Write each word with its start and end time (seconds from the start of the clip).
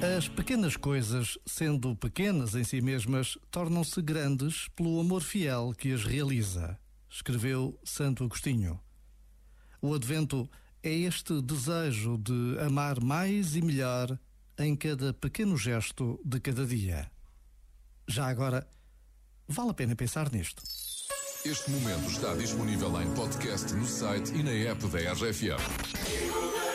As 0.00 0.28
pequenas 0.28 0.76
coisas, 0.76 1.36
sendo 1.44 1.96
pequenas 1.96 2.54
em 2.54 2.62
si 2.62 2.80
mesmas, 2.80 3.36
tornam-se 3.50 4.00
grandes 4.00 4.68
pelo 4.76 5.00
amor 5.00 5.22
fiel 5.22 5.74
que 5.76 5.92
as 5.92 6.04
realiza, 6.04 6.78
escreveu 7.10 7.76
Santo 7.82 8.22
Agostinho. 8.22 8.80
O 9.82 9.92
Advento 9.92 10.48
é 10.84 10.92
este 10.92 11.42
desejo 11.42 12.16
de 12.16 12.56
amar 12.60 13.02
mais 13.02 13.56
e 13.56 13.60
melhor 13.60 14.16
em 14.56 14.76
cada 14.76 15.12
pequeno 15.12 15.56
gesto 15.56 16.20
de 16.24 16.38
cada 16.38 16.64
dia. 16.64 17.10
Já 18.06 18.28
agora, 18.28 18.68
vale 19.48 19.70
a 19.70 19.74
pena 19.74 19.96
pensar 19.96 20.30
nisto. 20.30 20.62
Este 21.44 21.70
momento 21.72 22.08
está 22.08 22.36
disponível 22.36 23.02
em 23.02 23.12
podcast 23.14 23.72
no 23.74 23.84
site 23.84 24.32
e 24.32 24.44
na 24.44 24.52
app 24.52 24.86
da 24.86 25.12
RFM. 25.12 26.67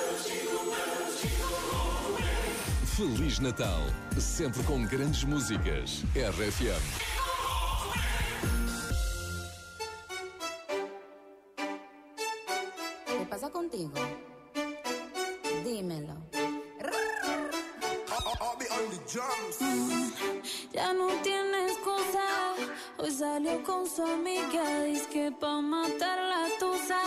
Feliz 2.95 3.39
Natal, 3.39 3.81
sempre 4.20 4.61
com 4.65 4.85
grandes 4.85 5.23
músicas. 5.23 6.03
RFM. 6.13 6.79
¿Qué 13.07 13.25
pasa 13.27 13.49
contigo? 13.49 13.93
Dímelo. 15.63 16.13
Ya 20.71 20.93
no 20.93 21.07
tiene 21.23 21.65
excusa. 21.65 22.53
Hoy 22.99 23.09
salió 23.09 23.63
con 23.63 23.89
su 23.89 24.03
amiga. 24.03 24.84
Dice 24.84 25.07
que 25.12 25.31
pa' 25.31 25.62
matar 25.62 26.20
la 26.20 26.48
tusa. 26.59 27.01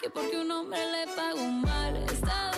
Que 0.00 0.08
porque 0.08 0.38
un 0.38 0.50
hombre 0.50 0.80
le 0.90 1.06
pagó 1.14 1.44
mal. 1.44 1.94
Está 2.10 2.57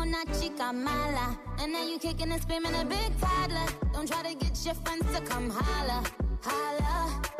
una 0.00 0.24
chica 0.38 0.72
mala. 0.72 1.38
And 1.58 1.72
now 1.72 1.84
you 1.84 1.98
kicking 1.98 2.32
and 2.32 2.40
screaming 2.42 2.74
a 2.74 2.84
big 2.84 3.10
toddler. 3.20 3.66
Don't 3.92 4.08
try 4.08 4.22
to 4.22 4.34
get 4.34 4.64
your 4.64 4.74
friends 4.74 5.06
to 5.14 5.20
come 5.22 5.50
holla. 5.50 6.02
Holla. 6.42 7.39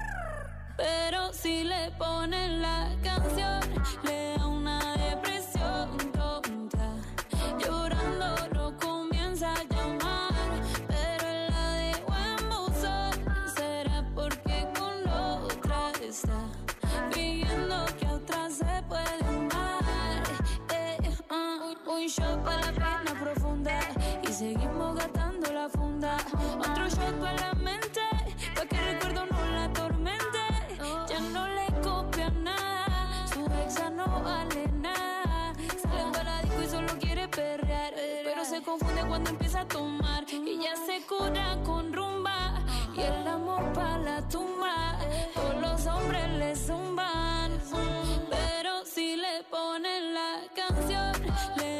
Pero 0.77 1.31
si 1.33 1.63
le 1.63 1.91
ponen 1.97 2.61
la 2.61 2.89
canción, 3.03 3.59
le 4.03 4.35
da 4.37 4.47
una 4.47 4.79
depresión 4.97 5.97
tonta. 6.13 6.95
Llorando 7.59 8.35
lo 8.53 8.77
comienza 8.77 9.53
a 9.53 9.63
llamar, 9.63 10.33
pero 10.87 11.27
la 11.49 11.67
dejó 11.75 12.13
en 12.15 12.49
buzón. 12.49 13.13
Será 13.55 14.03
porque 14.15 14.67
con 14.77 15.03
la 15.03 15.35
otra 15.43 15.91
está 16.01 16.39
fingiendo 17.11 17.85
que 17.99 18.05
a 18.07 18.13
otra 18.13 18.49
se 18.49 18.83
puede 18.87 19.23
amar. 19.27 20.23
Eh, 20.73 20.97
ah, 21.29 21.73
un 21.87 22.07
shot 22.07 22.43
para 22.43 22.71
la 22.71 22.71
pena 22.71 23.19
profunda 23.19 23.79
y 24.27 24.31
seguimos 24.31 24.95
gastando 24.95 25.51
la 25.51 25.69
funda. 25.69 26.17
Otro 26.59 26.89
shot 26.89 27.19
para 27.19 27.35
la 27.47 27.53
mente, 27.55 28.01
pa' 28.55 28.65
que 28.65 28.77
recuerdo 28.77 29.25
no 29.25 29.45
la 29.51 29.63
atormente. 29.65 29.90
No 31.33 31.47
le 31.47 31.67
copia 31.81 32.29
nada, 32.29 33.27
su 33.33 33.45
exa 33.65 33.89
no 33.89 34.07
vale 34.23 34.67
nada. 34.79 35.53
Sale 35.81 36.11
para 36.11 36.23
la 36.23 36.41
disco 36.41 36.61
y 36.63 36.67
solo 36.67 36.93
quiere 36.99 37.27
perrear, 37.27 37.93
pero 38.23 38.45
se 38.45 38.61
confunde 38.61 39.01
cuando 39.07 39.29
empieza 39.29 39.61
a 39.61 39.67
tomar. 39.67 40.23
Y 40.29 40.59
ya 40.63 40.75
se 40.75 41.05
cura 41.05 41.57
con 41.65 41.93
rumba. 41.93 42.61
Y 42.95 43.01
el 43.01 43.27
amor 43.27 43.71
para 43.73 43.97
la 43.97 44.27
tumba. 44.27 44.97
Todos 45.33 45.55
los 45.61 45.85
hombres 45.87 46.29
le 46.41 46.55
zumban, 46.55 47.51
pero 48.29 48.85
si 48.85 49.15
le 49.15 49.43
ponen 49.49 50.13
la 50.13 50.41
canción 50.55 51.13
le 51.57 51.70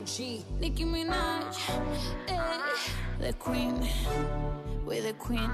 Carol 0.00 0.06
G. 0.06 0.44
Nicki 0.58 0.84
Minaj, 0.84 1.56
ey, 2.28 2.38
the 3.18 3.32
Queen, 3.34 3.86
we're 4.86 5.02
the 5.02 5.12
Queen. 5.14 5.50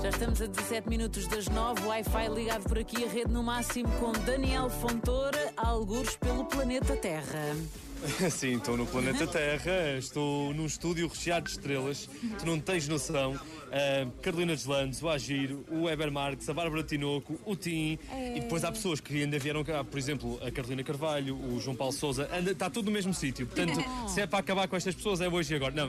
Já 0.00 0.08
estamos 0.08 0.40
a 0.40 0.46
17 0.46 0.88
minutos 0.88 1.28
das 1.28 1.48
9, 1.48 1.86
Wi-Fi 1.86 2.28
ligado 2.34 2.64
por 2.64 2.78
aqui, 2.78 3.04
a 3.04 3.08
rede 3.08 3.32
no 3.32 3.42
máximo 3.42 3.88
com 4.00 4.12
Daniel 4.24 4.68
Fontoura, 4.70 5.52
algures 5.56 6.16
pelo 6.16 6.44
planeta 6.46 6.96
Terra. 6.96 7.54
Sim, 8.30 8.56
estou 8.56 8.76
no 8.76 8.86
planeta 8.86 9.26
Terra, 9.26 9.96
estou 9.98 10.54
num 10.54 10.66
estúdio 10.66 11.08
recheado 11.08 11.46
de 11.46 11.50
estrelas, 11.52 12.08
tu 12.38 12.46
não 12.46 12.58
tens 12.60 12.86
noção. 12.88 13.32
Uh, 13.34 14.10
Carolina 14.22 14.54
Deslandes, 14.54 15.02
o 15.02 15.08
Agir, 15.08 15.54
o 15.70 15.88
Eber 15.90 16.10
Marques, 16.10 16.48
a 16.48 16.54
Bárbara 16.54 16.82
Tinoco, 16.82 17.38
o 17.44 17.54
Tim, 17.54 17.98
e 18.34 18.40
depois 18.40 18.64
há 18.64 18.72
pessoas 18.72 19.00
que 19.00 19.22
ainda 19.22 19.38
vieram 19.38 19.62
cá, 19.62 19.84
por 19.84 19.98
exemplo, 19.98 20.38
a 20.42 20.50
Carolina 20.50 20.82
Carvalho, 20.82 21.36
o 21.36 21.60
João 21.60 21.76
Paulo 21.76 21.92
Souza, 21.92 22.28
anda, 22.34 22.52
está 22.52 22.70
tudo 22.70 22.86
no 22.86 22.92
mesmo 22.92 23.12
sítio. 23.12 23.46
Portanto, 23.46 23.78
se 24.08 24.20
é 24.20 24.26
para 24.26 24.38
acabar 24.38 24.68
com 24.68 24.76
estas 24.76 24.94
pessoas, 24.94 25.20
é 25.20 25.28
hoje 25.28 25.52
e 25.52 25.56
agora. 25.56 25.74
Não, 25.74 25.88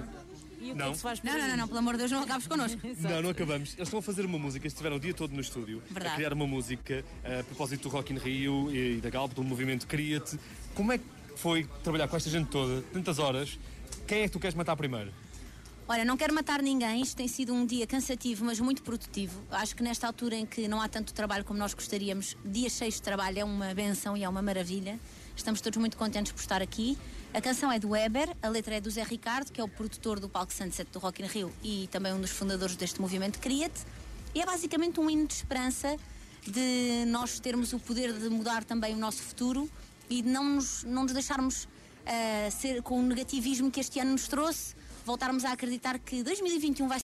E 0.59 0.71
o 0.71 0.73
que 0.73 0.79
Não. 0.79 0.91
é 0.91 0.95
Não, 1.23 1.37
não, 1.37 1.47
não, 1.47 1.57
não, 1.57 1.67
pelo 1.67 1.79
amor 1.79 1.93
de 1.93 1.99
Deus, 1.99 2.11
não 2.11 2.23
acabes 2.23 2.47
connosco. 2.47 2.79
Não, 2.99 3.21
não 3.21 3.29
acabamos. 3.29 3.75
Eles 3.75 3.87
estão 3.87 3.99
a 3.99 4.01
fazer 4.01 4.25
uma 4.25 4.37
música, 4.37 4.67
estiveram 4.67 4.97
o 4.97 4.99
dia 4.99 5.13
todo 5.13 5.31
no 5.33 5.39
estúdio 5.39 5.81
Verdade. 5.89 6.13
a 6.13 6.15
criar 6.17 6.33
uma 6.33 6.45
música 6.45 7.05
a 7.23 7.43
propósito 7.43 7.83
do 7.83 7.89
Rock 7.89 8.11
in 8.11 8.17
Rio 8.17 8.69
e 8.75 8.99
da 8.99 9.09
Galp, 9.09 9.33
do 9.33 9.43
movimento 9.43 9.87
Cria-te. 9.87 10.37
Como 10.75 10.91
é 10.91 10.97
que 10.97 11.05
foi 11.39 11.63
trabalhar 11.83 12.07
com 12.07 12.17
esta 12.17 12.29
gente 12.29 12.49
toda, 12.49 12.81
tantas 12.93 13.17
horas? 13.17 13.57
Quem 14.05 14.19
é 14.19 14.23
que 14.23 14.31
tu 14.31 14.39
queres 14.39 14.55
matar 14.55 14.75
primeiro? 14.75 15.11
Olha, 15.87 16.05
não 16.05 16.17
quero 16.17 16.33
matar 16.35 16.61
ninguém, 16.61 17.01
isto 17.01 17.15
tem 17.15 17.27
sido 17.27 17.51
um 17.53 17.65
dia 17.65 17.87
cansativo, 17.87 18.45
mas 18.45 18.59
muito 18.59 18.83
produtivo. 18.83 19.41
Acho 19.49 19.75
que 19.75 19.81
nesta 19.81 20.05
altura 20.05 20.35
em 20.35 20.45
que 20.45 20.67
não 20.67 20.79
há 20.79 20.87
tanto 20.87 21.13
trabalho 21.13 21.43
como 21.43 21.57
nós 21.57 21.73
gostaríamos, 21.73 22.37
dias 22.45 22.73
cheios 22.73 22.95
de 22.95 23.01
trabalho 23.01 23.39
é 23.39 23.43
uma 23.43 23.73
benção 23.73 24.15
e 24.15 24.23
é 24.23 24.29
uma 24.29 24.41
maravilha. 24.41 24.99
Estamos 25.35 25.61
todos 25.61 25.79
muito 25.79 25.97
contentes 25.97 26.31
por 26.31 26.41
estar 26.41 26.61
aqui. 26.61 26.95
A 27.33 27.41
canção 27.41 27.71
é 27.71 27.79
do 27.79 27.89
Weber, 27.89 28.35
a 28.41 28.49
letra 28.49 28.75
é 28.75 28.81
do 28.81 28.91
Zé 28.91 29.03
Ricardo, 29.03 29.51
que 29.51 29.59
é 29.59 29.63
o 29.63 29.67
produtor 29.67 30.19
do 30.19 30.29
Palco 30.29 30.53
Sunset 30.53 30.91
do 30.91 30.99
Rock 30.99 31.23
in 31.23 31.25
Rio 31.25 31.51
e 31.63 31.87
também 31.89 32.13
um 32.13 32.21
dos 32.21 32.31
fundadores 32.31 32.75
deste 32.75 33.01
movimento 33.01 33.39
Cria-te. 33.39 33.81
E 34.35 34.41
é 34.41 34.45
basicamente 34.45 34.99
um 34.99 35.09
hino 35.09 35.25
de 35.25 35.33
esperança 35.33 35.95
de 36.45 37.05
nós 37.07 37.39
termos 37.39 37.73
o 37.73 37.79
poder 37.79 38.13
de 38.13 38.29
mudar 38.29 38.63
também 38.63 38.93
o 38.93 38.97
nosso 38.97 39.23
futuro 39.23 39.69
e 40.09 40.23
não 40.23 40.43
nos, 40.43 40.83
não 40.83 41.03
nos 41.03 41.13
deixarmos 41.13 41.67
ah, 42.11 42.49
ser 42.49 42.81
com 42.81 42.99
o 42.99 43.03
negativismo 43.03 43.69
que 43.69 43.79
este 43.79 43.99
ano 43.99 44.13
nos 44.13 44.27
trouxe, 44.27 44.75
voltarmos 45.05 45.45
a 45.45 45.51
acreditar 45.51 45.99
que 45.99 46.23
2021 46.23 46.87
vai 46.87 46.97